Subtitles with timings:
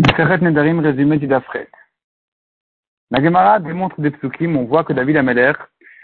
[0.00, 1.68] Nedarim, résumé du Dafret.
[3.10, 5.52] La Gemara démontre des psukim, on voit que David Ameler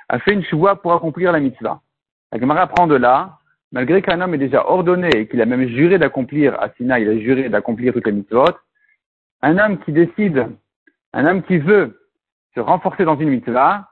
[0.08, 1.80] a fait une choix pour accomplir la mitzvah.
[2.30, 3.38] La Gemara prend de là,
[3.72, 7.08] malgré qu'un homme est déjà ordonné et qu'il a même juré d'accomplir à Sina, il
[7.08, 8.52] a juré d'accomplir toutes les mitzvot,
[9.42, 10.46] un homme qui décide,
[11.14, 11.98] un homme qui veut
[12.54, 13.88] se renforcer dans une mitzvah,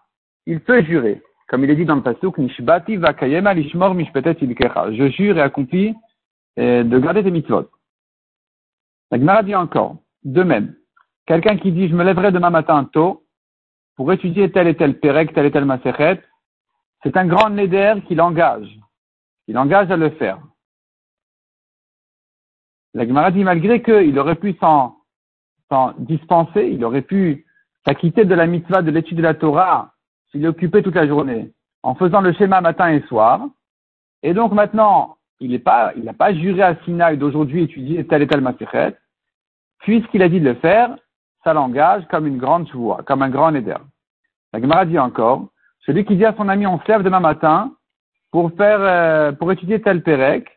[0.46, 1.22] il peut jurer.
[1.48, 5.94] Comme il est dit dans le pasuk, Nishbati vakayema lishmor mishpetet Je jure et accomplis
[6.58, 7.70] euh, de garder tes mitzvot.
[9.10, 10.74] La Gemara dit encore, de même,
[11.26, 13.24] quelqu'un qui dit je me lèverai demain matin tôt
[13.96, 16.22] pour étudier tel et tel pérec, tel et tel maséchet,
[17.02, 18.78] c'est un grand néder qui l'engage.
[19.46, 20.40] Il engage à le faire.
[22.94, 24.96] La Gemara dit malgré qu'il aurait pu s'en
[25.98, 27.46] dispenser, il aurait pu
[27.84, 29.92] s'acquitter de la mitzvah de l'étude de la Torah
[30.30, 31.52] s'il occupé toute la journée
[31.82, 33.46] en faisant le schéma matin et soir.
[34.22, 38.40] Et donc maintenant, il n'a pas, pas juré à Sinaï d'aujourd'hui étudier tel et tel
[38.40, 38.96] maséchet
[39.84, 40.96] puisqu'il a dit de le faire,
[41.44, 43.76] ça l'engage comme une grande joie, comme un grand éder.
[44.52, 45.48] La Gemara dit encore,
[45.80, 47.72] celui qui dit à son ami, on se lève demain matin
[48.30, 50.48] pour faire, euh, pour étudier tel pérec,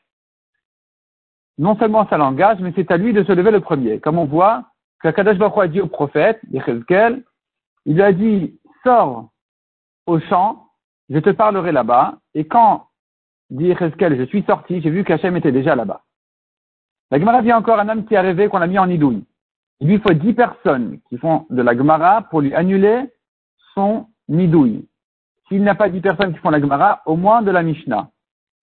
[1.58, 4.00] non seulement ça l'engage, mais c'est à lui de se lever le premier.
[4.00, 4.64] Comme on voit,
[5.02, 9.30] que Kadash a dit au prophète, il lui a dit, sors
[10.06, 10.68] au champ,
[11.10, 12.87] je te parlerai là-bas, et quand,
[13.50, 16.02] dit je suis sorti, j'ai vu qu'Hachem était déjà là-bas.
[17.12, 19.24] La Gemara dit encore un homme qui a rêvé qu'on l'a mis en idouille.
[19.80, 23.04] Il lui faut dix personnes qui font de la Gemara pour lui annuler
[23.74, 24.88] son nidouille.
[25.48, 28.10] S'il n'a pas dix personnes qui font la Gemara, au moins de la Mishnah.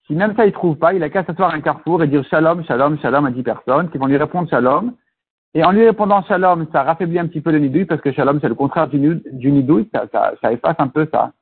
[0.07, 2.25] Si même ça il trouve pas, il a qu'à s'asseoir à un carrefour et dire
[2.25, 4.93] shalom, shalom, shalom à dix personnes qui vont lui répondre shalom.
[5.55, 8.41] Et en lui répondant shalom, ça raffaiblit un petit peu le nidouille parce que shalom
[8.41, 11.33] c'est le contraire du, nidouille, ça, ça, ça, efface un peu ça.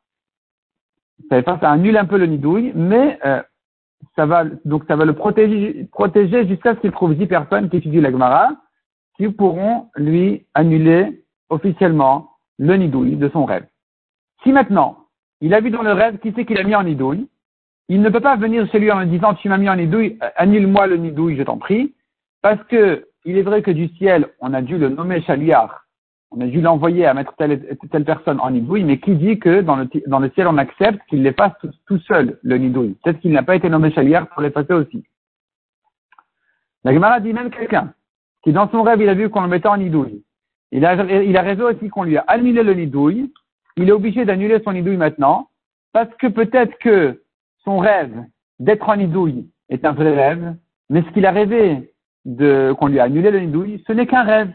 [1.30, 3.42] Ça ça annule un peu le nidouille, mais euh,
[4.16, 7.78] ça va, donc ça va le protéger, protéger jusqu'à ce qu'il trouve dix personnes qui
[7.78, 8.50] étudient la Gemara,
[9.16, 13.66] qui pourront lui annuler officiellement le nidouille de son rêve.
[14.42, 14.98] Si maintenant,
[15.40, 17.28] il a vu dans le rêve qui c'est qu'il a mis en nidouille,
[17.88, 20.18] il ne peut pas venir chez lui en lui disant tu m'as mis en nidouille,
[20.36, 21.94] annule-moi le nidouille, je t'en prie,
[22.42, 25.84] parce que il est vrai que du ciel, on a dû le nommer chaliar
[26.34, 29.76] on a dû l'envoyer à mettre telle, personne en nidouille, mais qui dit que dans
[29.76, 33.32] le, dans le ciel on accepte qu'il l'efface tout, tout, seul, le nidouille Peut-être qu'il
[33.32, 35.04] n'a pas été nommé chalière pour l'effacer aussi.
[36.84, 37.92] La Gemara dit même quelqu'un
[38.42, 40.24] qui dans son rêve il a vu qu'on le mettait en nidouille.
[40.72, 43.32] Il a, il rêvé aussi qu'on lui a annulé le nidouille.
[43.76, 45.48] Il est obligé d'annuler son nidouille maintenant
[45.92, 47.22] parce que peut-être que
[47.64, 48.24] son rêve
[48.58, 50.56] d'être en nidouille est un vrai rêve,
[50.88, 51.92] mais ce qu'il a rêvé
[52.24, 54.50] de qu'on lui a annulé le nidouille, ce n'est qu'un rêve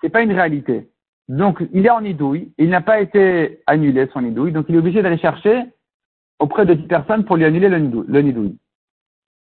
[0.00, 0.90] c'est pas une réalité.
[1.28, 4.78] Donc, il est en idouille, il n'a pas été annulé son idouille, donc il est
[4.78, 5.64] obligé d'aller chercher
[6.38, 8.58] auprès de 10 personnes pour lui annuler le nidouille.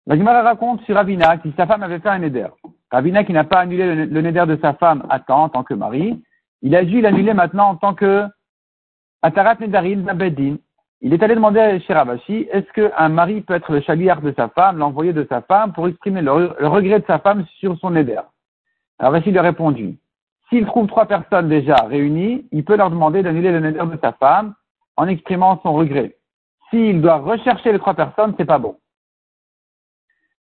[0.07, 2.49] La Gemara raconte sur Ravina que sa femme avait fait un neder.
[2.91, 5.75] Ravina qui n'a pas annulé le, neder de sa femme à temps en tant que
[5.75, 6.21] mari,
[6.61, 8.25] il a dû l'annuler maintenant en tant que
[9.23, 10.57] Atarat Nedarim Nabedin.
[11.01, 14.49] Il est allé demander chez Ravashi, est-ce qu'un mari peut être le chaliard de sa
[14.49, 18.21] femme, l'envoyé de sa femme, pour exprimer le, regret de sa femme sur son neder?
[18.99, 19.99] Ravashi lui a répondu,
[20.53, 24.13] s'il trouve trois personnes déjà réunies, il peut leur demander d'annuler le neder de sa
[24.13, 24.55] femme
[24.99, 26.19] en exprimant son regret.
[26.69, 28.77] S'il doit rechercher les trois personnes, c'est pas bon.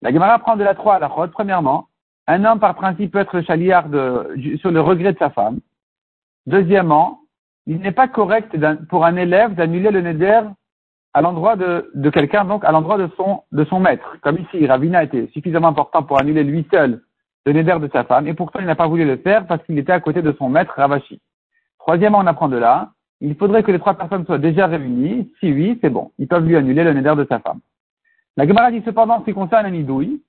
[0.02, 1.30] La Gemara prend de la trois à la chode.
[1.30, 1.88] Premièrement,
[2.26, 3.86] un homme par principe peut être chaliard
[4.60, 5.60] sur le regret de sa femme.
[6.46, 7.20] Deuxièmement,
[7.66, 8.54] il n'est pas correct
[8.90, 10.42] pour un élève d'annuler le neder
[11.14, 13.08] à l'endroit de, quelqu'un, donc à l'endroit de
[13.64, 14.16] son maître.
[14.20, 17.00] Comme ici, Ravina était suffisamment important pour annuler lui seul
[17.44, 19.78] le neder de sa femme, et pourtant il n'a pas voulu le faire parce qu'il
[19.78, 21.20] était à côté de son maître Ravashi.
[21.78, 25.32] Troisièmement, on apprend de là, il faudrait que les trois personnes soient déjà réunies.
[25.40, 26.12] Si oui, c'est bon.
[26.18, 27.60] Ils peuvent lui annuler le neder de sa femme.
[28.36, 30.22] La Gemara dit cependant, ce qui concerne un nidouille,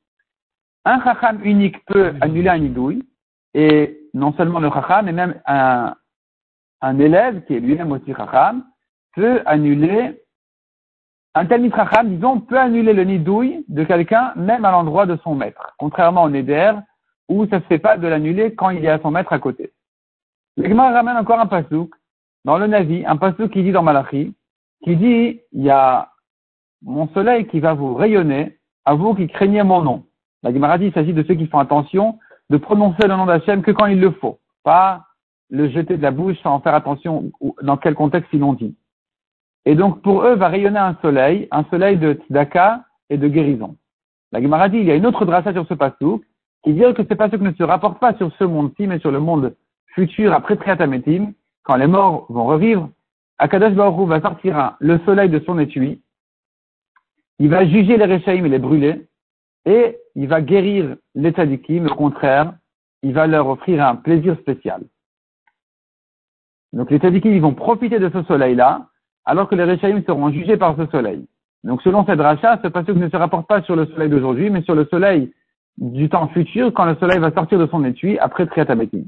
[0.85, 3.03] un chacham unique peut annuler un nidouille,
[3.53, 5.95] et non seulement le chacham, mais même un,
[6.81, 8.63] un élève, qui est lui-même aussi chacham,
[9.16, 10.22] peut annuler,
[11.34, 15.34] un tel chacham, disons, peut annuler le nidouille de quelqu'un, même à l'endroit de son
[15.34, 15.74] maître.
[15.78, 16.74] Contrairement au neder,
[17.30, 19.72] ou ça se fait pas de l'annuler quand il y a son maître à côté.
[20.58, 21.94] L'Egma ramène encore un pasouk
[22.46, 24.36] dans le Navi, un pasouk qui dit dans Malachi,
[24.84, 26.10] qui dit, il y a
[26.81, 30.06] mon soleil qui va vous rayonner, à vous qui craignez mon nom.
[30.44, 33.62] La Gemara dit, il s'agit de ceux qui font attention de prononcer le nom d'Hachem
[33.62, 35.06] que quand il le faut, pas
[35.50, 37.31] le jeter de la bouche sans faire attention
[37.62, 38.76] dans quel contexte ils l'ont dit.
[39.66, 43.78] Et donc, pour eux, va rayonner un soleil, un soleil de tzedaka et de guérison.
[44.34, 46.24] La Gemara dit, il y a une autre drassa sur ce pasouk,
[46.63, 49.19] qui dire que c'est pas ne se rapportent pas sur ce monde-ci, mais sur le
[49.19, 49.56] monde
[49.88, 51.33] futur après Triatametim,
[51.63, 52.89] quand les morts vont revivre,
[53.38, 56.01] Akadash Baruch va sortir le soleil de son étui,
[57.39, 59.07] il va juger les Rechaim et les brûler,
[59.65, 62.54] et il va guérir les Tadikim, au contraire,
[63.01, 64.83] il va leur offrir un plaisir spécial.
[66.71, 68.88] Donc les Tadikim, ils vont profiter de ce soleil-là,
[69.25, 71.27] alors que les Rechaim seront jugés par ce soleil.
[71.63, 74.62] Donc selon cette rachat, ce passage ne se rapporte pas sur le soleil d'aujourd'hui, mais
[74.63, 75.33] sur le soleil
[75.78, 79.04] du temps futur quand le soleil va sortir de son étui après Triatabetim.